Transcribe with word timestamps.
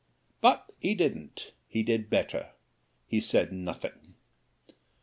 But 0.41 0.67
he 0.79 0.95
didn't 0.95 1.51
he 1.67 1.83
did 1.83 2.09
better 2.09 2.53
he 3.05 3.19
said 3.19 3.51
nothing. 3.53 4.15